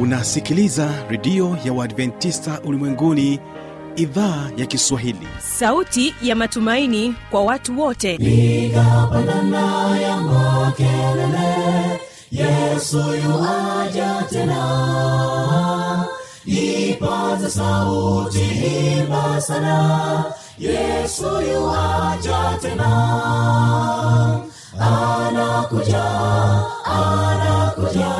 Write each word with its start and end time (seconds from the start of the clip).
unasikiliza 0.00 0.90
redio 1.08 1.56
ya 1.64 1.72
uadventista 1.72 2.60
ulimwenguni 2.64 3.40
idhaa 3.96 4.50
ya 4.56 4.66
kiswahili. 4.66 5.28
Sauti 5.38 6.14
ya 6.22 6.36
matumaini 6.36 7.14
kwa 7.30 7.42
watu 7.44 7.80
wote. 7.80 8.16
Nikapandana 8.18 9.98
ya 10.00 10.16
makelele 10.16 12.00
yesu 12.30 12.98
yuaja 12.98 14.24
tena. 14.30 16.06
Ipaza 16.46 17.50
sauti 17.50 18.38
himbasana 18.38 20.24
yesu 20.58 21.24
yuaja 21.52 22.58
tena. 22.62 22.90
Anakuja 24.80 26.04
anakuja 26.84 28.19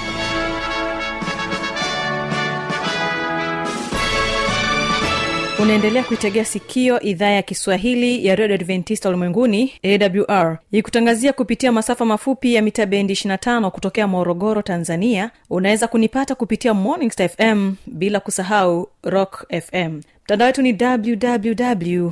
unaendelea 5.61 6.03
kuitegea 6.03 6.45
sikio 6.45 6.99
idhaa 7.01 7.29
ya 7.29 7.41
kiswahili 7.41 8.25
ya 8.25 8.35
redio 8.35 8.55
adventista 8.55 9.09
ulimwenguni 9.09 9.73
awr 9.83 10.57
ikutangazia 10.71 11.33
kupitia 11.33 11.71
masafa 11.71 12.05
mafupi 12.05 12.53
ya 12.53 12.61
mita 12.61 12.85
bendi 12.85 13.13
25 13.13 13.69
kutokea 13.69 14.07
morogoro 14.07 14.61
tanzania. 14.61 15.31
Unaweza 15.49 15.87
kunipata 15.87 16.35
kupitia 16.35 16.73
morning 16.73 17.11
star 17.11 17.29
fm 17.29 17.73
bila 17.85 18.19
kusahau 18.19 18.89
rock 19.03 19.45
fm 19.61 20.01
mtandao 20.23 20.45
wetu 20.45 20.61
ni 20.61 20.77
www 20.81 22.11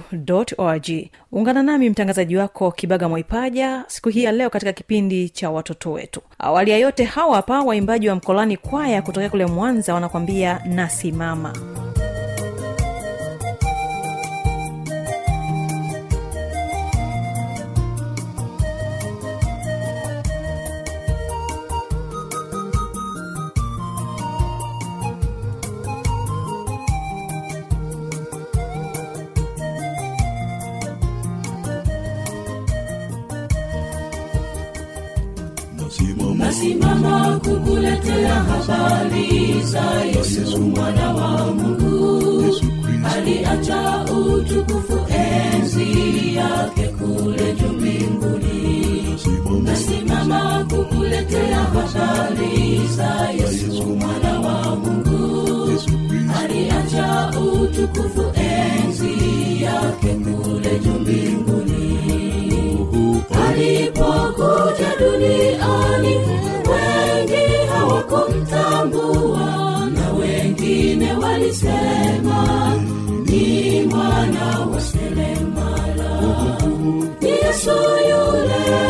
org. 0.57 0.89
Ungana 1.31 1.63
nami 1.63 1.89
mtangazaji 1.89 2.37
wako 2.37 2.71
kibaga 2.71 3.09
mwaipaja 3.09 3.83
siku 3.87 4.09
hii 4.09 4.23
ya 4.23 4.31
leo 4.31 4.49
katika 4.49 4.73
kipindi 4.73 5.29
cha 5.29 5.49
watoto 5.49 5.91
wetu. 5.91 6.21
Awali 6.39 6.71
ya 6.71 6.77
yote 6.77 7.03
hawa 7.03 7.35
hapa 7.35 7.61
waimbaji 7.61 8.09
wa 8.09 8.15
mkolani 8.15 8.57
kwaya 8.57 9.01
kutokea 9.01 9.29
kule 9.29 9.45
mwanza 9.45 9.93
wanakwambia 9.93 10.61
nasimama 10.65 11.53
nasimama 36.49 37.39
kukuletea 37.43 38.33
habari 38.35 39.61
za 39.63 39.83
yesu 40.05 40.59
mwana 40.61 41.13
wa 41.13 41.53
mungu. 41.53 42.55
Aliacha 43.15 44.05
utukufu 44.13 44.99
enzi 45.09 46.35
yake 46.35 46.83
kule 46.87 47.53
juu 47.53 47.73
mbinguni. 47.73 49.19
Nasimama. 49.63 50.65
Kukuletea 50.69 51.57
habari 51.57 52.81
za 52.95 53.29
yesu 53.29 53.85
mwana 53.85 54.39
wa 54.39 54.75
mungu. 54.75 55.71
Aliacha 56.39 57.31
utukufu 57.39 58.25
enzi 58.35 59.63
yake 59.63 60.07
kule 60.13 60.79
juu 60.79 60.99
mbinguni 60.99 61.68
alipokuja 63.59 64.89
duniani 64.99 66.15
wengi 66.69 67.67
hawakumtambua 67.71 69.45
na 69.93 70.13
wengine 70.19 71.13
walisema 71.13 72.73
ni 73.25 73.81
mwana 73.83 74.59
wa 74.59 74.81
seremala 74.81 76.21
yesu 77.21 77.71
yule 78.09 78.88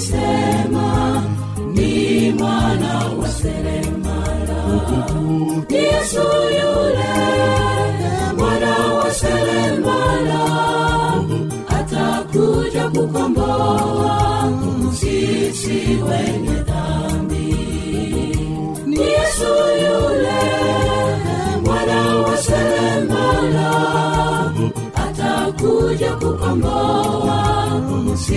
walisema 0.00 1.22
ni 1.72 2.30
mwana 2.30 2.98
wa 3.18 3.28
seremala 3.28 4.64
yesu 5.68 6.22
yule 6.50 7.14
mwana 8.38 8.94
wa 8.94 9.10
seremala 9.14 10.44
atakuja 11.68 12.88
kukomboa 12.88 14.48
sisi 14.92 15.98
wenye 16.08 16.60
dhambi. 16.62 17.56
Ni 18.86 18.96
kukomboa 26.16 27.29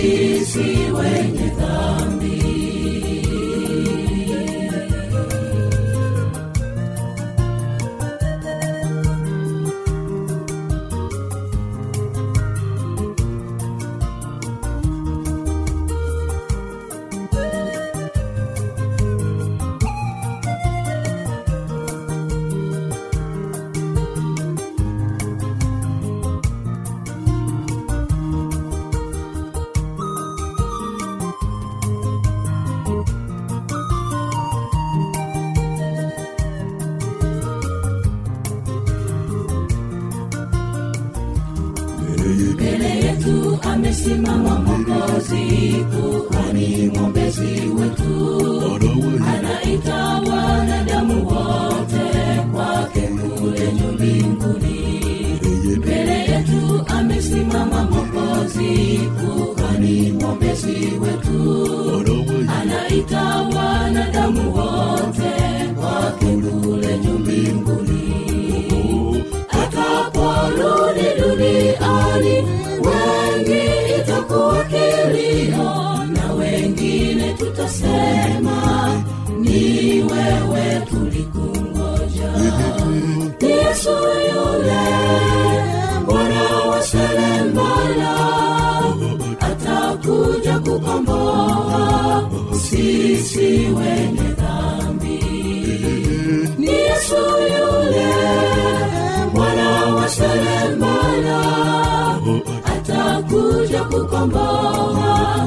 sisi 0.04 0.58
wenye 0.98 1.48
dhambi 1.58 2.43
kule 54.04 54.12
juu 54.12 54.20
mbinguni 54.20 54.73
sisi 92.78 93.46
wenye 93.76 94.28
dhambi. 94.38 95.20
Ni 96.58 96.66
yesu 96.70 97.16
yule 97.54 98.06
mwana 99.34 99.84
wa 99.94 100.08
seremala 100.08 101.40
atakuja 102.64 103.84
kukomboa 103.84 105.46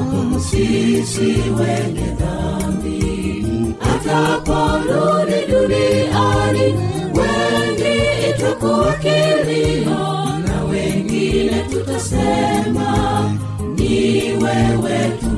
sisi 0.50 1.34
wenye 1.58 2.08
dhambi. 2.20 3.44
Ataporudi 3.80 5.52
duniani 5.52 6.74
wengi 7.18 7.98
itakuwa 8.30 8.92
kilio 8.92 9.98
na 10.46 10.64
wengine 10.70 11.62
tutasema 11.70 13.30
ni 13.76 14.32
wewe 14.32 14.98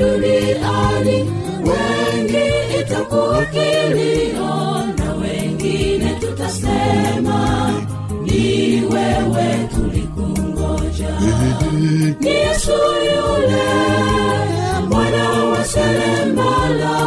wengi 1.71 2.79
itakuwa 2.81 3.45
kilio 3.45 4.83
na 4.97 5.13
wengine 5.21 6.17
tutasema 6.19 7.71
ni 8.23 8.81
wewe 8.81 9.69
tulikungoja. 9.75 11.09
Ni 12.19 12.29
yesu 12.29 12.71
yule 13.05 13.63
mwana 14.89 15.29
wa 15.43 15.65
seremala 15.65 16.97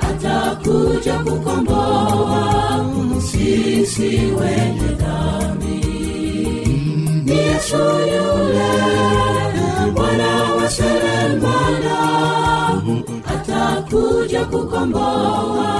atakuja 0.00 1.14
kukomboa 1.18 2.86
sisi 3.20 4.08
wenye 4.40 4.88
dhambi. 4.98 5.86
Ni 7.24 7.38
yesu 7.38 7.76
yule 7.76 8.29
atakuja 14.00 14.44
kukomboa 14.44 15.70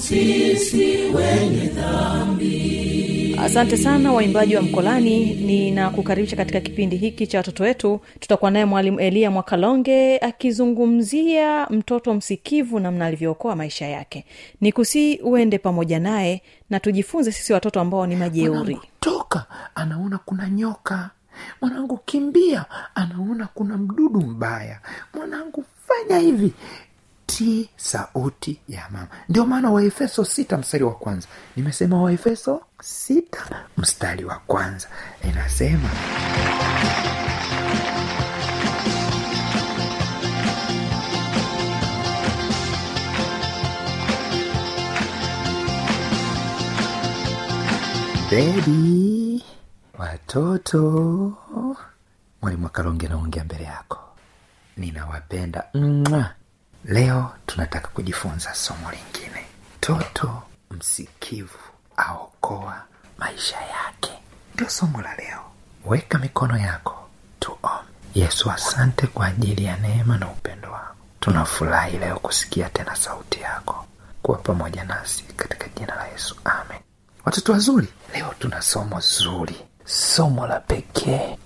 sisi 0.00 0.96
wenye 1.14 1.66
dhambi. 1.66 3.36
Asante 3.44 3.76
sana 3.76 4.12
waimbaji 4.12 4.56
wa 4.56 4.62
mkolani. 4.62 5.34
Ninakukaribisha 5.34 6.36
katika 6.36 6.60
kipindi 6.60 6.96
hiki 6.96 7.26
cha 7.26 7.38
watoto 7.38 7.62
wetu. 7.64 8.00
Tutakuwa 8.20 8.50
naye 8.50 8.64
mwalimu 8.64 9.00
eliya 9.00 9.30
mwakalonge 9.30 10.18
akizungumzia 10.18 11.66
mtoto 11.70 12.14
msikivu 12.14 12.80
namna 12.80 13.06
alivyookoa 13.06 13.56
maisha 13.56 13.86
yake. 13.86 14.24
Ni 14.60 14.72
kusii 14.72 15.18
uende 15.18 15.58
pamoja 15.58 15.98
naye 16.00 16.42
na 16.70 16.80
tujifunze 16.80 17.32
sisi 17.32 17.52
watoto 17.52 17.80
ambao 17.80 18.06
ni 18.06 18.16
majeuri. 18.16 18.78
Toka 19.00 19.46
anaona 19.74 20.18
kuna 20.18 20.48
nyoka. 20.50 21.10
Mwanangu 21.60 21.96
kimbia 21.96 22.64
anaona 22.94 23.48
kuna 23.54 23.76
mdudu 23.76 24.20
mbaya. 24.20 24.80
Mwanangu 25.14 25.64
fanya 25.86 26.18
hivi 26.18 26.52
tii 27.36 27.68
sauti 27.76 28.60
ya 28.68 28.88
mama. 28.90 29.08
Ndio 29.28 29.46
maana 29.46 29.70
waefeso 29.70 30.24
sita 30.24 30.58
mstari 30.58 30.84
wa 30.84 30.94
kwanza. 30.94 31.28
Nimesema 31.56 32.02
waefeso 32.02 32.60
sita 32.82 33.64
mstari 33.76 34.24
wa 34.24 34.36
kwanza. 34.46 34.88
Inasema 35.30 35.88
bebi 48.30 49.42
watoto 49.98 50.80
mwalimu 52.42 52.66
akalonge 52.66 53.08
naongea 53.08 53.44
mbele 53.44 53.64
yako. 53.64 53.98
Ninawapenda. 54.76 55.64
Mwah. 55.74 56.34
Leo 56.84 57.30
tunataka 57.46 57.88
kujifunza 57.88 58.54
somo 58.54 58.90
lingine. 58.90 59.46
Toto 59.80 60.42
msikivu 60.70 61.58
aokoa 61.96 62.82
maisha 63.18 63.56
yake. 63.60 64.12
Ndio 64.54 64.70
somo 64.70 65.00
la 65.02 65.14
leo. 65.16 65.40
Weka 65.84 66.18
mikono 66.18 66.58
yako 66.58 67.08
tuombe. 67.40 67.68
yesu 68.14 68.50
asante 68.50 69.06
kwa 69.06 69.26
ajili 69.26 69.64
ya 69.64 69.76
neema 69.76 70.18
na 70.18 70.28
upendo 70.30 70.72
wako. 70.72 70.94
Tunafurahi 71.20 71.98
leo 71.98 72.18
kusikia 72.18 72.68
tena 72.68 72.96
sauti 72.96 73.40
yako. 73.40 73.86
Kuwa 74.22 74.38
pamoja 74.38 74.84
nasi 74.84 75.22
katika 75.22 75.68
jina 75.68 75.94
la 75.94 76.06
yesu. 76.08 76.36
Amen. 76.44 76.80
Watoto 77.24 77.52
wazuri 77.52 77.88
leo 78.14 78.34
tuna 78.38 78.62
somo 78.62 79.00
zuri. 79.00 79.56
Somo 79.84 80.46
la 80.46 80.60
pekee. 80.60 81.38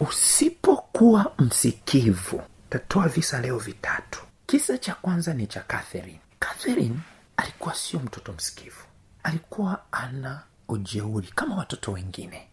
Usipokuwa 0.00 1.32
msikivu 1.38 2.42
tatoa 2.70 3.08
visa 3.08 3.40
leo 3.40 3.58
vitatu 3.58 4.20
kisa 4.54 4.78
cha 4.78 4.94
kwanza 4.94 5.34
ni 5.34 5.46
cha 5.46 5.60
catherine. 5.60 6.20
Catherine 6.38 6.96
alikuwa 7.36 7.74
sio 7.74 8.00
mtoto 8.00 8.32
msikivu. 8.32 8.82
Alikuwa 9.22 9.80
ana 9.92 10.42
ujeuri 10.68 11.28
kama 11.34 11.56
watoto 11.56 11.92
wengine. 11.92 12.48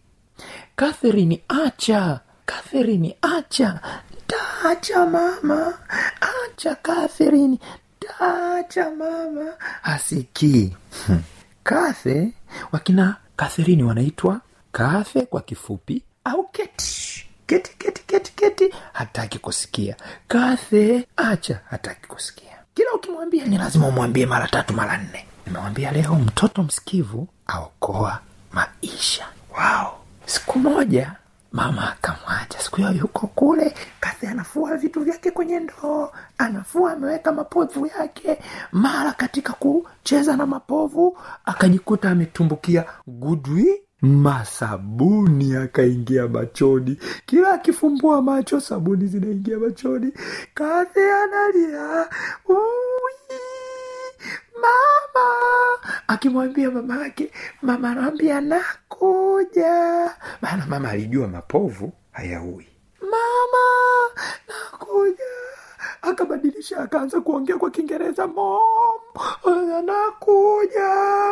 Catherine 0.76 1.42
acha! 1.48 2.20
Catherine 2.46 3.16
acha! 3.22 3.80
Taacha 4.26 5.06
mama! 5.06 5.78
Acha 6.20 6.74
catherine! 6.74 7.58
Taacha 8.00 8.90
mama! 8.90 9.52
Hasikii. 9.82 10.76
Hmm. 11.06 11.22
kathe 11.64 12.32
wakina 12.72 13.16
katherini 13.36 13.82
wanaitwa 13.82 14.40
kathe 14.72 15.26
kwa 15.26 15.40
kifupi 15.40 16.02
au 16.24 16.48
keti 16.48 17.26
keti 17.52 17.76
keti 17.78 18.02
keti 18.06 18.32
keti 18.32 18.74
hataki 18.92 19.38
kusikia. 19.38 19.96
Kathe 20.28 21.06
acha 21.16 21.60
hataki 21.70 22.06
kusikia. 22.06 22.52
Kila 22.74 22.92
ukimwambia 22.92 23.44
ni 23.44 23.58
lazima 23.58 23.86
umwambie 23.86 24.26
mara 24.26 24.48
tatu 24.48 24.74
mara 24.74 24.98
nne. 24.98 25.26
Nimewambia 25.46 25.92
leo 25.92 26.14
mtoto 26.14 26.62
msikivu 26.62 27.28
aokoa 27.46 28.18
maisha. 28.52 29.26
Wao 29.58 29.98
siku 30.26 30.58
moja 30.58 31.12
mama 31.52 31.92
akamwacha. 31.92 32.58
Siku 32.60 32.76
hiyo 32.76 32.90
yuko 32.92 33.26
kule 33.26 33.74
kathi 34.00 34.26
anafua 34.26 34.76
vitu 34.76 35.00
vyake 35.00 35.30
kwenye 35.30 35.60
ndoo 35.60 36.10
anafua 36.38 36.92
ameweka 36.92 37.32
mapovu 37.32 37.86
yake. 37.86 38.38
Mara 38.72 39.12
katika 39.12 39.52
kucheza 39.52 40.36
na 40.36 40.46
mapovu 40.46 41.18
akajikuta 41.44 42.10
ametumbukia 42.10 42.84
gudwi 43.06 43.81
masabuni 44.02 45.56
akaingia 45.56 46.28
machoni. 46.28 46.98
Kila 47.26 47.50
akifumbua 47.52 48.22
macho 48.22 48.60
sabuni 48.60 49.06
zinaingia 49.06 49.58
machoni. 49.58 50.12
Kathi 50.54 51.00
analia. 51.00 52.08
"Ui, 52.48 53.38
mama. 54.54 55.28
Akimwambia 56.06 56.70
mama 56.70 57.02
yake 57.02 57.30
mama 57.62 57.90
anawambia 57.90 58.40
nakuja. 58.40 60.10
Maana 60.42 60.66
mama 60.66 60.90
alijua 60.90 61.28
mapovu 61.28 61.92
hayaui. 62.12 62.66
Mama 63.00 63.64
nakuja 64.48 65.24
akabadilisha 66.02 66.78
akaanza 66.80 67.20
kuongea 67.20 67.56
kwa 67.58 67.70
kiingereza 67.70 68.26
mom 68.26 68.60
anakuja 69.78 70.88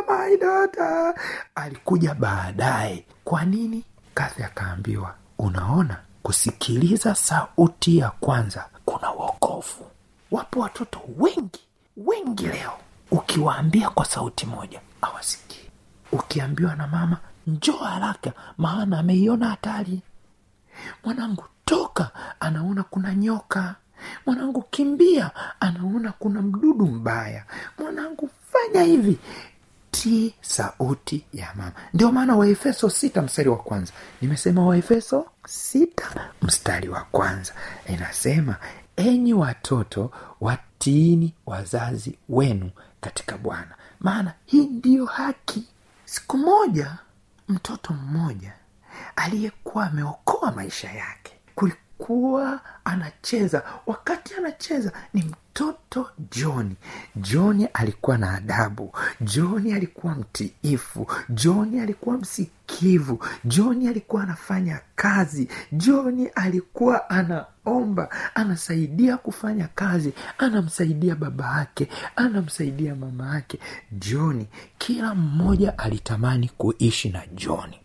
my 0.09 0.37
daughter. 0.37 1.15
Alikuja 1.55 2.15
baadaye. 2.15 3.05
Kwa 3.25 3.45
nini? 3.45 3.85
Kathi 4.15 4.43
akaambiwa 4.43 5.15
unaona 5.39 5.97
kusikiliza 6.23 7.15
sauti 7.15 7.99
ya 7.99 8.11
kwanza 8.11 8.67
kuna 8.85 9.15
uokovu 9.15 9.87
wapo 10.31 10.61
watoto 10.61 11.00
wengi 11.19 11.61
wengi 11.97 12.47
leo. 12.47 12.73
Ukiwaambia 13.11 13.91
kwa 13.91 14.05
sauti 14.05 14.47
moja 14.47 14.81
awasikii 15.03 15.71
ukiambiwa 16.12 16.77
na 16.77 16.87
mama 16.87 17.17
njoo 17.47 17.77
haraka 17.77 18.33
maana 18.59 18.99
ameiona 18.99 19.49
hatari. 19.49 20.03
Mwanangu 21.05 21.45
toka 21.65 22.11
anaona 22.41 22.83
kuna 22.83 23.15
nyoka 23.15 23.75
mwanangu 24.26 24.62
kimbia. 24.62 25.30
Anaona 25.61 26.12
kuna 26.12 26.42
mdudu 26.42 26.87
mbaya. 26.87 27.45
Mwanangu 27.78 28.30
fanya 28.52 28.83
hivi. 28.85 29.19
Tii 29.90 30.35
sauti 30.40 31.25
ya 31.33 31.49
mama. 31.54 31.73
Ndio 31.95 32.12
maana 32.12 32.37
waefeso 32.37 32.90
sita 32.90 33.23
mstari 33.23 33.49
wa 33.49 33.57
kwanza. 33.57 33.92
Nimesema 34.23 34.66
waefeso 34.66 35.26
sita 35.47 36.30
mstari 36.42 36.88
wa 36.88 37.00
kwanza. 37.00 37.52
Inasema 37.88 38.57
enyi 38.97 39.35
watoto 39.35 40.11
watiini 40.40 41.35
wazazi 41.47 42.19
wenu 42.28 42.71
katika 43.00 43.38
bwana. 43.38 43.75
Maana 44.00 44.35
hii 44.47 44.66
ndiyo 44.66 45.04
haki. 45.04 45.69
Siku 46.04 46.38
moja 46.38 46.99
mtoto 47.49 47.95
mmoja 47.95 48.52
aliyekuwa 49.16 49.87
ameokoa 49.87 50.52
maisha 50.52 50.92
yake 50.92 51.33
anacheza. 52.85 53.62
Wakati 53.87 54.35
anacheza 54.35 54.92
ni 55.14 55.23
mtoto 55.23 56.11
johni 56.37 56.76
johni 57.16 57.64
alikuwa 57.66 58.19
na 58.19 58.35
adabu. 58.35 58.92
Johni 59.21 59.73
alikuwa 59.73 60.14
mtiifu. 60.14 61.07
Johni 61.28 61.80
alikuwa 61.80 62.19
msikivu. 62.19 63.25
Johni 63.45 63.88
alikuwa 63.88 64.23
anafanya 64.23 64.80
kazi. 64.95 65.49
Johni 65.73 66.26
alikuwa 66.26 67.11
anaomba. 67.11 68.09
Anasaidia 68.35 69.16
kufanya 69.16 69.69
kazi. 69.75 70.12
Anamsaidia 70.38 71.14
baba 71.14 71.59
yake. 71.59 71.88
Anamsaidia 72.16 72.95
mama 72.95 73.35
yake. 73.35 73.59
Johni 73.92 74.47
kila 74.78 75.14
mmoja 75.14 75.78
alitamani 75.78 76.49
kuishi 76.59 77.09
na 77.09 77.26
johni 77.26 77.80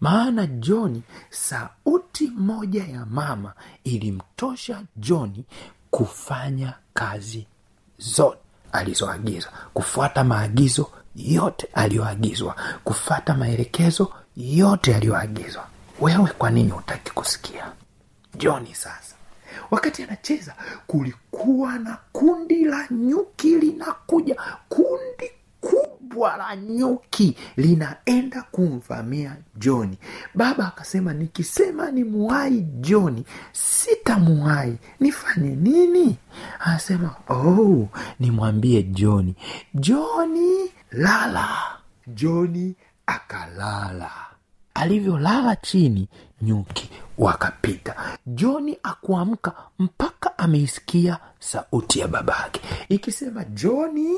maana 0.00 0.46
johni 0.46 1.02
sauti 1.30 2.05
moja 2.24 2.84
ya 2.84 3.06
mama 3.06 3.52
ilimtosha 3.84 4.82
John 4.96 5.44
kufanya 5.90 6.74
kazi 6.94 7.46
zote 7.98 8.38
alizoagizwa 8.72 9.52
kufuata 9.74 10.24
maagizo 10.24 10.90
yote 11.16 11.68
aliyoagizwa 11.74 12.56
kufuata 12.84 13.34
maelekezo 13.34 14.12
yote 14.36 14.94
aliyoagizwa. 14.94 15.66
Wewe 16.00 16.30
kwa 16.38 16.50
nini 16.50 16.70
hutaki 16.70 17.10
kusikia? 17.12 17.72
John 18.38 18.66
sasa 18.74 19.14
wakati 19.70 20.02
anacheza 20.02 20.54
kulikuwa 20.86 21.78
na 21.78 21.98
kundi 22.12 22.64
la 22.64 22.86
nyuki 22.90 23.56
linakuja. 23.58 24.36
Kundi 24.68 25.30
kubwa 25.70 26.36
la 26.36 26.56
nyuki 26.56 27.36
linaenda 27.56 28.42
kumvamia 28.42 29.36
joni. 29.56 29.98
Baba 30.34 30.66
akasema 30.66 31.14
nikisema 31.14 31.90
ni 31.90 32.04
muhai 32.04 32.60
joni 32.60 33.24
sitamuhai 33.52 34.78
nifanye 35.00 35.56
nini? 35.56 36.18
Anasema 36.60 37.14
oh 37.28 37.88
nimwambie 38.20 38.82
joni. 38.82 39.34
Joni 39.74 40.70
lala. 40.92 41.48
Joni 42.06 42.74
akalala. 43.06 44.10
Alivyolala 44.74 45.56
chini 45.56 46.08
nyuki 46.42 46.90
wakapita. 47.18 47.94
Joni 48.26 48.78
akuamka 48.82 49.52
mpaka 49.78 50.38
ameisikia 50.38 51.18
sauti 51.40 51.98
ya 52.00 52.08
babake. 52.08 52.60
Ikisema 52.88 53.44
joni 53.44 54.14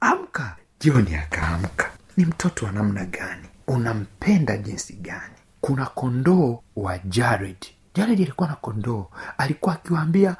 amka 0.00 0.56
joni 0.82 1.14
akaamka. 1.14 1.90
Ni 2.16 2.24
mtoto 2.24 2.66
wa 2.66 2.72
namna 2.72 3.04
gani? 3.04 3.46
Unampenda 3.66 4.56
jinsi 4.56 4.92
gani? 4.92 5.34
Kuna 5.60 5.86
kondoo 5.86 6.62
wa 6.76 6.98
jared. 6.98 7.56
Jared 7.94 8.20
alikuwa 8.20 8.48
na 8.48 8.54
kondoo. 8.54 9.06
Alikuwa 9.38 9.74
akiwaambia 9.74 10.36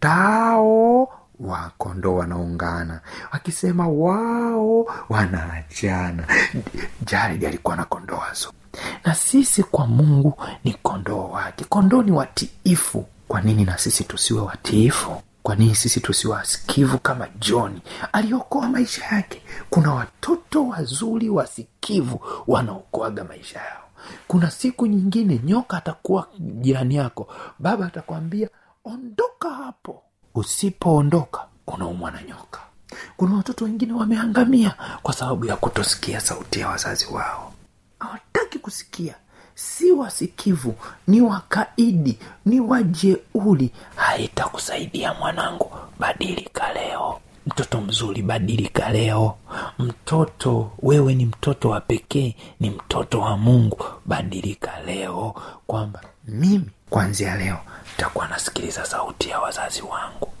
tao 0.00 1.08
wa 1.40 1.70
kondoo 1.78 2.14
wanaungana 2.14 3.00
akisema 3.32 3.88
wao 3.88 4.86
wanaachana. 5.08 6.24
Jared 7.04 7.44
alikuwa 7.44 7.76
na 7.76 7.84
kondoo 7.84 8.16
wazo. 8.16 8.52
Na 9.04 9.14
sisi 9.14 9.62
kwa 9.62 9.86
mungu 9.86 10.34
ni 10.64 10.74
kondoo 10.74 11.28
wake. 11.28 11.64
Kondoo 11.64 12.02
ni 12.02 12.10
watiifu. 12.12 13.06
Kwa 13.28 13.40
nini 13.40 13.64
na 13.64 13.78
sisi 13.78 14.04
tusiwe 14.04 14.40
watiifu 14.40 15.22
kwa 15.46 15.56
nini 15.56 15.74
sisi 15.74 16.00
tusiwasikivu 16.00 16.98
kama 16.98 17.28
johni 17.38 17.80
aliokoa 18.12 18.68
maisha 18.68 19.04
yake. 19.04 19.42
Kuna 19.70 19.94
watoto 19.94 20.66
wazuri 20.68 21.28
wasikivu 21.28 22.20
wanaokoaga 22.46 23.24
maisha 23.24 23.58
yao. 23.58 23.82
Kuna 24.28 24.50
siku 24.50 24.86
nyingine 24.86 25.40
nyoka 25.44 25.76
atakuwa 25.76 26.28
jirani 26.38 26.94
yako. 26.96 27.28
Baba 27.58 27.86
atakwambia 27.86 28.48
ondoka 28.84 29.50
hapo. 29.50 30.02
Usipoondoka 30.34 31.46
unaumwa 31.66 32.10
na 32.10 32.22
nyoka. 32.22 32.60
Kuna 33.16 33.36
watoto 33.36 33.64
wengine 33.64 33.92
wameangamia 33.92 34.74
kwa 35.02 35.14
sababu 35.14 35.46
ya 35.46 35.56
kutosikia 35.56 36.20
sauti 36.20 36.60
ya 36.60 36.68
wazazi 36.68 37.06
wao. 37.06 37.52
Hawataki 37.98 38.58
kusikia 38.58 39.14
si 39.56 39.92
wasikivu 39.92 40.74
ni 41.06 41.20
wakaidi 41.20 42.18
ni 42.46 42.60
wajeuli 42.60 43.70
haitakusaidia 43.96 45.14
mwanangu 45.14 45.70
badilika 45.98 46.72
leo. 46.72 47.20
Mtoto 47.46 47.80
mzuri 47.80 48.22
badilika 48.22 48.88
leo. 48.92 49.36
Mtoto 49.78 50.72
wewe 50.82 51.14
ni 51.14 51.26
mtoto 51.26 51.68
wa 51.70 51.80
pekee 51.80 52.36
ni 52.60 52.70
mtoto 52.70 53.20
wa 53.20 53.36
mungu. 53.36 53.84
Badilika 54.06 54.80
leo 54.80 55.34
kwamba 55.66 56.00
mimi 56.28 56.70
kwanzia 56.90 57.36
leo 57.36 57.58
nitakuwa 57.92 58.28
nasikiliza 58.28 58.84
sauti 58.84 59.28
ya 59.30 59.38
wazazi 59.40 59.82
wangu. 59.82 60.32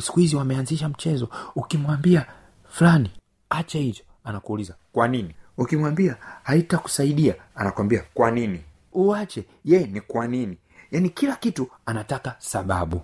Siku 0.00 0.20
hizi 0.20 0.36
wameanzisha 0.36 0.88
mchezo. 0.88 1.28
Ukimwambia 1.56 2.26
fulani 2.68 3.10
acha 3.50 3.78
hicho 3.78 4.02
anakuuliza 4.24 4.74
kwa 4.92 5.08
nini 5.08 5.34
ukimwambia 5.58 6.16
haitakusaidia 6.42 7.34
anakwambia 7.54 8.04
kwa 8.14 8.30
nini? 8.30 8.60
Uache. 8.92 9.44
Ye 9.64 9.86
ni 9.86 10.00
kwa 10.00 10.26
nini? 10.26 10.58
Yaani 10.90 11.10
kila 11.10 11.36
kitu 11.36 11.70
anataka 11.86 12.34
sababu. 12.38 13.00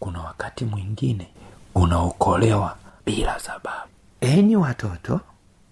Kuna 0.00 0.20
wakati 0.20 0.64
mwingine 0.64 1.32
unaokolewa 1.74 2.76
bila 3.06 3.40
sababu. 3.40 3.88
Enyi 4.20 4.56
watoto 4.56 5.20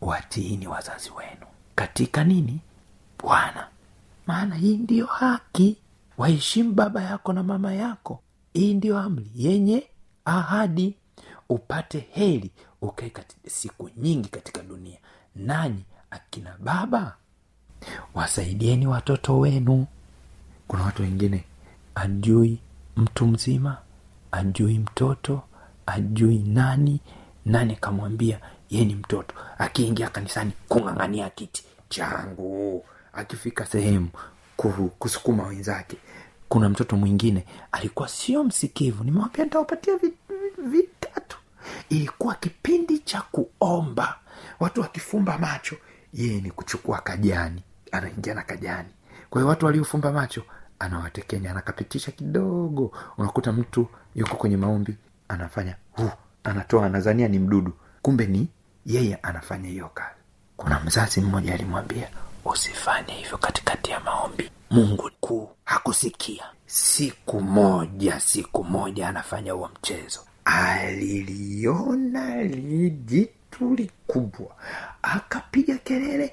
watiini 0.01 0.67
wazazi 0.67 1.11
wenu. 1.11 1.47
Katika 1.75 2.25
nini? 2.25 2.61
Bwana. 3.19 3.69
Maana 4.27 4.55
hii 4.55 4.77
ndiyo 4.77 5.07
haki. 5.07 5.77
Waheshimu 6.19 6.73
baba 6.73 7.03
yako 7.03 7.33
na 7.33 7.43
mama 7.43 7.73
yako. 7.75 8.23
Hii 8.53 8.75
ndiyo 8.75 8.99
amri 8.99 9.31
yenye 9.35 9.87
ahadi. 10.25 10.95
Upate 11.49 12.07
heri 12.13 12.51
ukae 12.83 13.13
siku 13.47 13.91
nyingi 13.97 14.29
katika 14.29 14.63
dunia. 14.63 14.99
Nanyi 15.37 15.85
akina 16.11 16.57
baba 16.59 17.17
wasaidieni 18.15 18.87
watoto 18.87 19.39
wenu. 19.39 19.87
Kuna 20.69 20.83
watu 20.85 21.03
wengine 21.03 21.45
ajui 21.95 22.59
mtu 22.97 23.27
mzima 23.27 23.79
ajui 24.33 24.79
mtoto 24.79 25.43
ajui 25.87 26.39
nani. 26.39 27.01
Nani 27.47 27.77
kamwambia 27.77 28.41
ye 28.71 28.85
ni 28.85 28.95
mtoto. 28.95 29.35
Akiingia 29.59 30.09
kanisani 30.11 30.53
kung'ang'ania 30.69 31.31
kiti 31.31 31.65
changu. 31.89 32.85
Akifika 33.13 33.67
sehemu 33.67 34.09
kusukuma 34.99 35.47
wenzake. 35.47 35.97
Kuna 36.49 36.69
mtoto 36.69 36.97
mwingine 36.97 37.45
alikuwa 37.73 38.09
sio 38.09 38.45
msikivu. 38.45 39.05
Nimewambia 39.05 39.45
nitawapatia 39.45 39.97
vi- 39.97 40.09
vi- 40.29 40.63
vitatu. 40.79 41.39
Ilikuwa 41.89 42.35
kipindi 42.35 42.99
cha 42.99 43.21
kuomba. 43.23 44.19
Watu 44.61 44.81
wakifumba 44.81 45.39
macho 45.39 45.77
yeye 46.17 46.41
ni 46.41 46.51
kuchukua 46.51 46.99
kajani 46.99 47.63
anaingia 47.93 48.35
na 48.35 48.43
kajani. 48.43 48.89
Kwa 49.31 49.41
hiyo 49.41 49.49
watu 49.49 49.67
waliofumba 49.67 50.13
macho 50.13 50.43
anawatekenya 50.79 51.51
anakapitisha 51.51 52.13
kidogo. 52.13 52.93
Unakuta 53.19 53.53
mtu 53.53 53.87
yuko 54.15 54.37
kwenye 54.37 54.57
maombi 54.57 54.97
anafanya 55.29 55.77
hu 55.93 56.11
anatoa 56.45 56.87
anazania 56.87 57.29
ni 57.29 57.39
mdudu. 57.39 57.73
Kumbe 58.03 58.27
ni 58.27 58.49
yeye 58.87 59.15
anafanya 59.23 59.69
hiyo 59.69 59.91
kazi. 59.95 60.17
Kuna 60.57 60.81
mzazi 60.81 61.21
mmoja 61.21 61.55
alimwambia 61.55 62.09
usifanye 62.45 63.13
hivyo 63.13 63.39
katikati 63.39 63.91
ya 63.91 64.01
maombi. 64.01 64.51
Mungu 64.71 65.11
kuu 65.21 65.51
hakusikia. 65.65 66.45
Siku 66.67 67.41
moja 67.41 68.21
siku 68.21 68.65
moja 68.65 69.09
anafanya 69.09 69.53
huo 69.53 69.71
mchezo. 69.79 70.21
Aliliona 70.45 72.43
lijitu 73.65 73.95
kubwa, 74.07 74.47
akapiga 75.03 75.79
kelele 75.79 76.33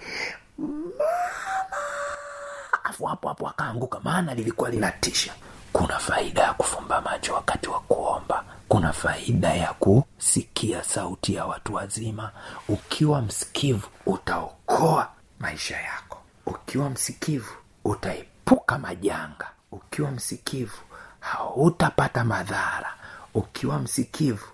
afu 2.83 3.05
hapo 3.05 3.27
hapo 3.27 3.49
akaanguka 3.49 3.99
maana 3.99 4.33
lilikuwa 4.35 4.69
linatisha. 4.69 5.33
Kuna 5.73 5.99
faida 5.99 6.41
ya 6.41 6.53
kufumba 6.53 7.01
macho 7.01 7.33
wakati 7.33 7.69
wa 7.69 7.79
kuomba. 7.79 8.43
Kuna 8.67 8.93
faida 8.93 9.53
ya 9.53 9.73
kusikia 9.73 10.83
sauti 10.83 11.33
ya 11.35 11.45
watu 11.45 11.73
wazima. 11.73 12.31
Ukiwa 12.69 13.21
msikivu 13.21 13.87
utaokoa 14.05 15.09
maisha 15.39 15.77
yako. 15.81 16.17
Ukiwa 16.45 16.89
msikivu 16.89 17.53
utaepuka 17.85 18.79
majanga. 18.79 19.47
Ukiwa 19.71 20.11
msikivu 20.11 20.77
hautapata 21.19 22.23
madhara. 22.23 22.93
Ukiwa 23.33 23.79
msikivu 23.79 24.45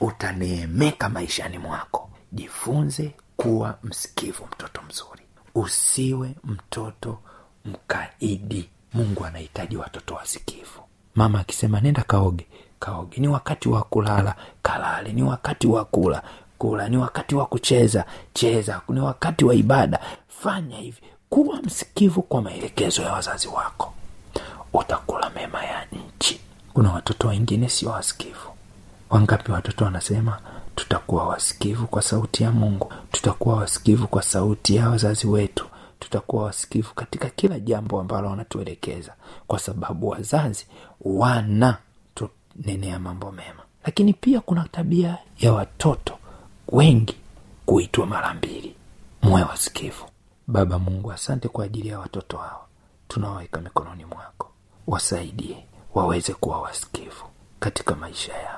utaneemeka 0.00 1.08
maishani 1.08 1.58
mwako 1.58 2.07
jifunze 2.32 3.14
kuwa 3.36 3.78
msikivu 3.82 4.46
mtoto 4.52 4.80
mzuri. 4.88 5.22
Usiwe 5.54 6.34
mtoto 6.44 7.18
mkaidi. 7.64 8.68
Mungu 8.94 9.24
anahitaji 9.24 9.76
watoto 9.76 10.14
wasikivu. 10.14 10.80
Mama 11.14 11.40
akisema 11.40 11.80
nenda 11.80 12.02
kaoge. 12.02 12.46
Kaoge. 12.80 13.20
Ni 13.20 13.28
wakati 13.28 13.68
wa 13.68 13.82
kulala. 13.82 14.34
Kalale. 14.62 15.12
Ni 15.12 15.22
wakati 15.22 15.66
wa 15.66 15.84
kula. 15.84 16.22
Kula. 16.58 16.88
Ni 16.88 16.96
wakati 16.96 17.34
wa 17.34 17.46
kucheza. 17.46 18.04
Cheza. 18.34 18.80
Ni 18.88 19.00
wakati 19.00 19.44
wa 19.44 19.54
ibada. 19.54 20.00
Fanya 20.28 20.76
hivi. 20.76 21.00
Kuwa 21.30 21.62
msikivu 21.62 22.22
kwa 22.22 22.42
maelekezo 22.42 23.02
ya 23.02 23.12
wazazi 23.12 23.48
wako. 23.48 23.94
Utakula 24.72 25.30
mema 25.30 25.64
ya 25.64 25.86
nchi. 25.92 26.40
Kuna 26.74 26.92
watoto 26.92 27.28
wengine 27.28 27.68
sio 27.68 27.90
wasikivu. 27.90 28.48
Wangapi 29.10 29.52
watoto 29.52 29.84
wanasema 29.84 30.40
tutakuwa 30.78 31.26
wasikivu 31.28 31.86
kwa 31.86 32.02
sauti 32.02 32.42
ya 32.42 32.50
mungu. 32.52 32.92
Tutakuwa 33.12 33.56
wasikivu 33.56 34.08
kwa 34.08 34.22
sauti 34.22 34.76
ya 34.76 34.88
wazazi 34.88 35.26
wetu. 35.26 35.66
Tutakuwa 36.00 36.44
wasikivu 36.44 36.94
katika 36.94 37.30
kila 37.30 37.60
jambo 37.60 38.00
ambalo 38.00 38.28
wanatuelekeza 38.30 39.14
kwa 39.46 39.58
sababu 39.58 40.08
wazazi 40.08 40.66
wana 41.00 41.76
tunenea 42.14 42.98
mambo 42.98 43.32
mema. 43.32 43.62
Lakini 43.84 44.12
pia 44.12 44.40
kuna 44.40 44.64
tabia 44.72 45.18
ya 45.38 45.52
watoto 45.52 46.18
wengi 46.68 47.16
kuitwa 47.66 48.06
mara 48.06 48.34
mbili 48.34 48.74
muwe 49.22 49.42
wasikivu. 49.42 50.04
Baba 50.46 50.78
mungu 50.78 51.12
asante 51.12 51.48
kwa 51.48 51.64
ajili 51.64 51.88
ya 51.88 51.98
watoto 51.98 52.36
hawa. 52.36 52.64
Tunawaweka 53.08 53.60
mikononi 53.60 54.04
mwako. 54.04 54.50
Wasaidie 54.86 55.64
waweze 55.94 56.34
kuwa 56.34 56.60
wasikivu 56.60 57.24
katika 57.60 57.94
maisha 57.94 58.32
yao 58.32 58.57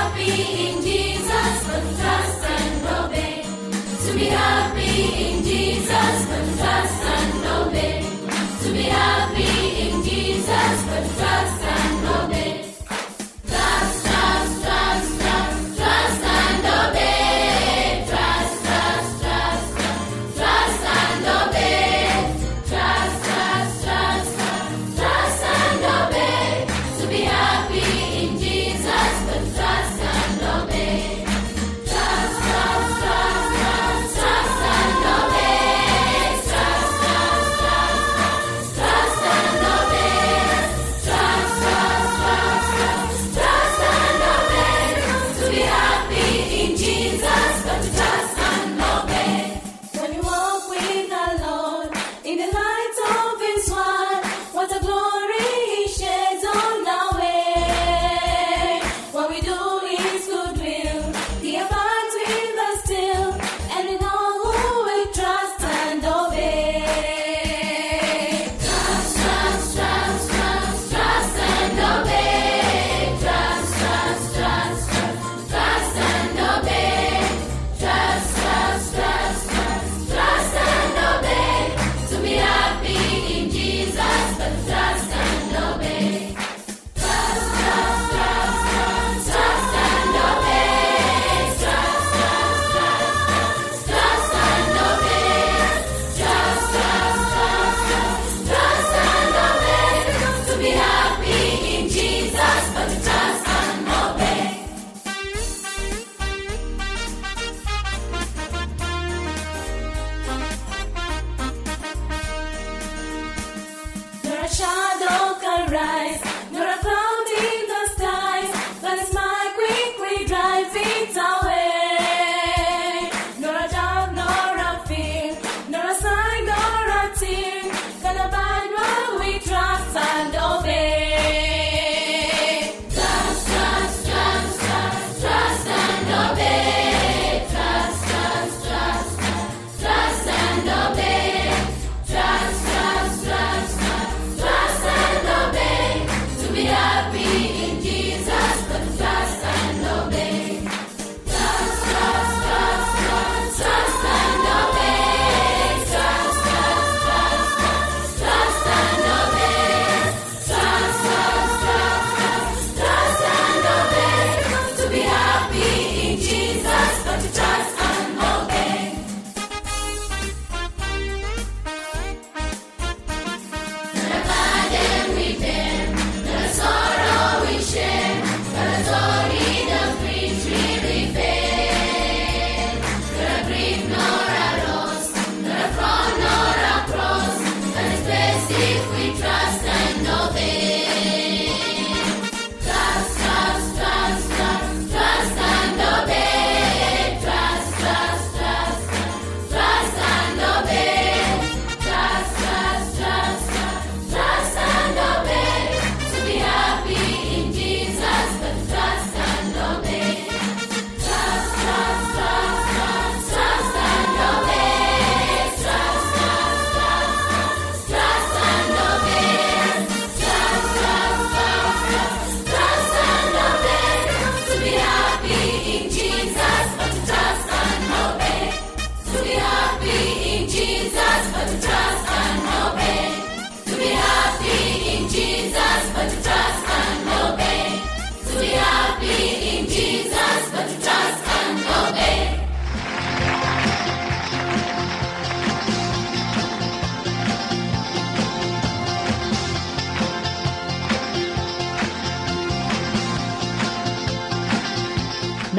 happy 4.31 5.03
in 5.25 5.43
Jesus, 5.43 6.25
but 6.29 6.45
trust 6.57 7.03
and 7.15 7.45
obey. 7.57 8.01
To 8.63 8.73
be 8.73 8.83
happy 8.83 9.60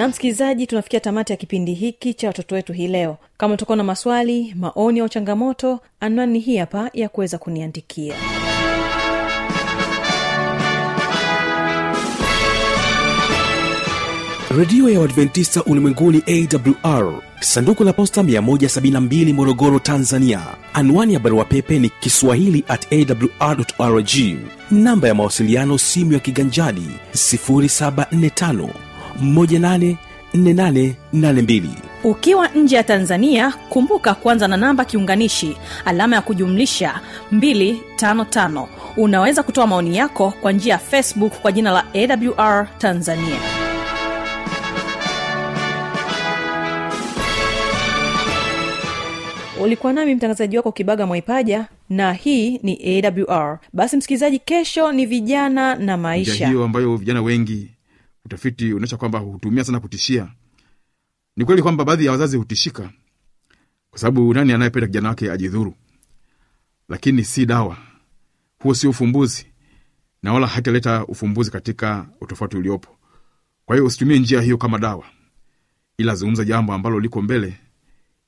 na 0.02 0.08
msikilizaji 0.08 0.66
tunafikia 0.66 1.00
tamati 1.00 1.32
ya 1.32 1.36
kipindi 1.36 1.74
hiki 1.74 2.14
cha 2.14 2.26
watoto 2.26 2.54
wetu 2.54 2.72
hii 2.72 2.88
leo. 2.88 3.16
Kama 3.36 3.54
utakuwa 3.54 3.76
na 3.76 3.84
maswali 3.84 4.54
maoni 4.58 5.00
au 5.00 5.08
changamoto 5.08 5.80
anwani 6.00 6.38
hii 6.38 6.56
hapa 6.56 6.90
ya 6.94 7.08
kuweza 7.08 7.38
kuniandikia. 7.38 8.14
Redio 14.58 14.88
ya 14.90 15.00
uadventista 15.00 15.64
ulimwenguni 15.64 16.22
awr 16.26 17.22
sanduku 17.40 17.84
la 17.84 17.92
posta 17.92 18.22
172 18.22 19.32
morogoro 19.32 19.78
tanzania. 19.78 20.40
Anwani 20.74 21.14
ya 21.14 21.20
barua 21.20 21.44
pepe 21.44 21.78
ni 21.78 21.88
kiswahili 21.88 22.64
at 22.68 22.86
awrrg 22.92 24.10
namba 24.70 25.08
ya 25.08 25.14
mawasiliano 25.14 25.78
simu 25.78 26.12
ya 26.12 26.18
kiganjadi 26.18 26.86
745 27.14 28.68
184882 29.24 31.62
ukiwa 32.04 32.48
nje 32.48 32.76
ya 32.76 32.82
tanzania 32.82 33.52
kumbuka 33.68 34.14
kuanza 34.14 34.48
na 34.48 34.56
namba 34.56 34.84
kiunganishi 34.84 35.56
alama 35.84 36.16
ya 36.16 36.22
kujumlisha 36.22 37.00
255 37.32 38.66
unaweza 38.96 39.42
kutoa 39.42 39.66
maoni 39.66 39.96
yako 39.96 40.34
kwa 40.40 40.52
njia 40.52 40.72
ya 40.72 40.78
facebook 40.78 41.32
kwa 41.42 41.52
jina 41.52 41.70
la 41.70 41.84
awr 41.94 42.68
tanzania. 42.78 43.38
Ulikuwa 49.62 49.92
nami 49.92 50.14
mtangazaji 50.14 50.56
wako 50.56 50.72
kibaga 50.72 51.06
mwaipaja 51.06 51.66
na 51.90 52.12
hii 52.12 52.58
ni 52.62 53.02
awr 53.04 53.58
basi 53.72 53.96
msikilizaji 53.96 54.38
kesho 54.38 54.92
ni 54.92 55.06
vijana 55.06 55.74
na 55.74 55.96
maisha. 55.96 56.46
Hiyo 56.48 56.64
ambayo 56.64 56.96
vijana 56.96 57.22
wengi 57.22 57.68
utafiti 58.24 58.64
unaonyesha 58.66 58.96
kwamba 58.96 59.18
hutumia 59.18 59.64
sana 59.64 59.80
kutishia. 59.80 60.28
Ni 61.36 61.44
kweli 61.44 61.62
kwamba 61.62 61.84
baadhi 61.84 62.04
ya 62.04 62.10
wazazi 62.12 62.36
hutishika 62.36 62.90
kwa 63.90 63.98
sababu 63.98 64.34
nani 64.34 64.52
anayependa 64.52 64.86
kijana 64.86 65.08
wake 65.08 65.30
ajidhuru? 65.30 65.74
Lakini 66.88 67.24
si 67.24 67.46
dawa. 67.46 67.76
Huo 68.58 68.74
si 68.74 68.88
ufumbuzi 68.88 69.46
na 70.22 70.32
wala 70.32 70.46
hataleta 70.46 71.06
ufumbuzi 71.06 71.50
katika 71.50 72.06
utofauti 72.20 72.56
uliopo. 72.56 72.96
Kwa 73.66 73.76
hiyo 73.76 73.86
usitumie 73.86 74.18
njia 74.18 74.40
hiyo 74.40 74.58
kama 74.58 74.78
dawa 74.78 75.04
ila 75.98 76.14
zungumza 76.14 76.44
jambo 76.44 76.72
ambalo 76.72 77.00
liko 77.00 77.22
mbele 77.22 77.54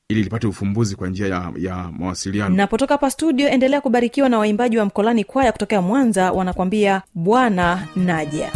ili 0.09 0.23
lipate 0.23 0.47
ufumbuzi 0.47 0.97
kwa 0.97 1.09
njia 1.09 1.27
ya, 1.27 1.53
ya 1.59 1.91
mawasiliano. 1.93 2.57
Napotoka 2.57 2.95
hapa 2.95 3.11
studio 3.11 3.49
endelea 3.49 3.81
kubarikiwa 3.81 4.29
na 4.29 4.39
waimbaji 4.39 4.79
wa 4.79 4.85
mkolani 4.85 5.25
kwaya 5.25 5.53
kutokea 5.53 5.81
mwanza 5.83 6.33
wanakwambia 6.33 7.03
bwana 7.15 7.89
naja 7.97 8.53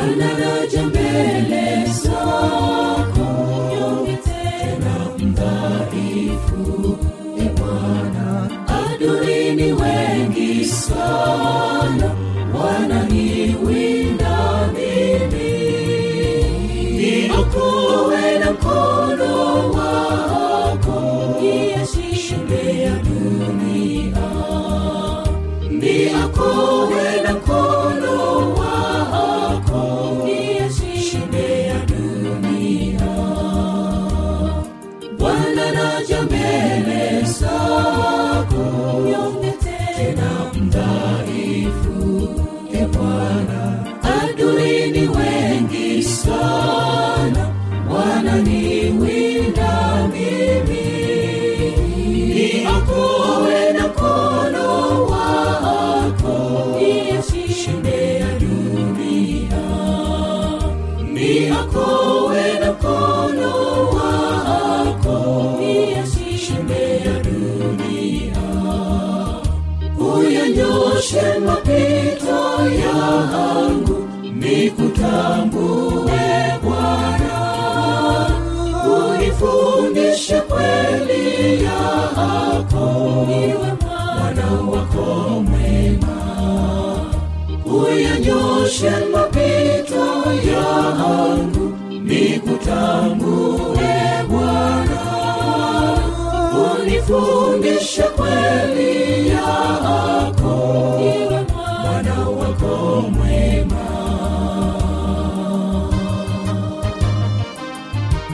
wanaraja 0.00 0.82
mbele 0.82 1.86
zako 2.02 2.49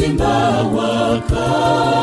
simba 0.00 0.64
wakali 0.74 1.99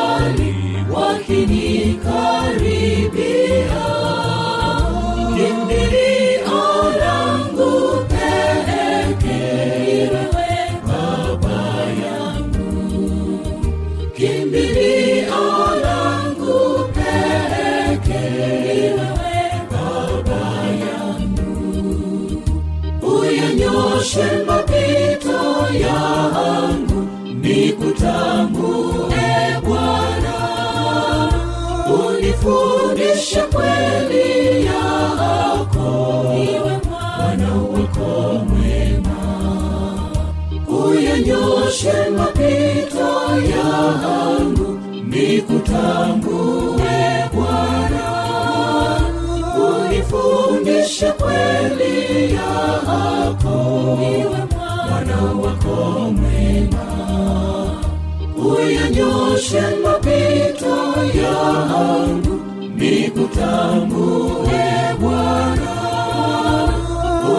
nikutambue 62.76 64.64
bwana 65.00 65.72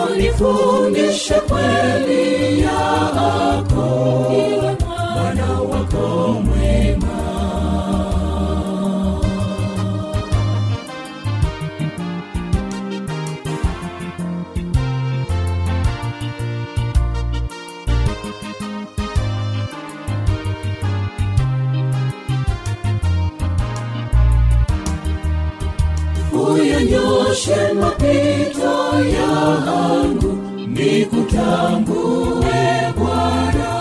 unifundishe 0.05 1.33
kweli 1.33 2.39
uyanyoshe 27.39 27.73
mapito 27.73 28.75
yangu 29.15 30.31
nikutambue 30.67 32.59
bwana. 32.97 33.71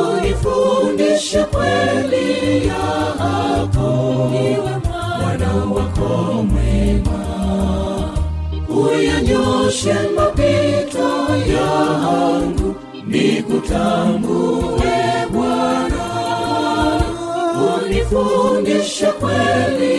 Unifundishe 0.00 1.44
kweli 1.44 2.66
yako 2.68 3.90
iwe 4.32 4.74
mwana 4.84 5.50
wako 5.74 6.42
mwema. 6.42 7.20
Uyanyoshe 8.68 9.94
mapito 10.16 11.08
yangu 11.54 12.74
nikutambue 13.06 14.96
bwana. 15.32 16.04
Unifundishe 17.84 19.06
kweli 19.06 19.97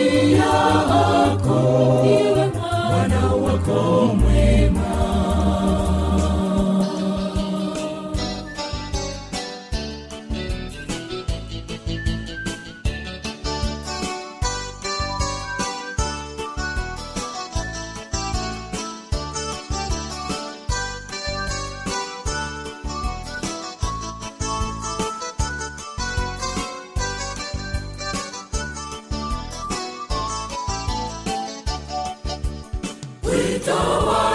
Então, 33.52 34.29